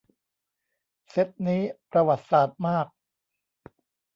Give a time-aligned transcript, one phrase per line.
[1.09, 2.87] เซตนี้ ประวัติศาสตร์มาก